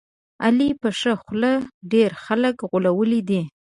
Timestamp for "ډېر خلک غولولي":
1.91-3.21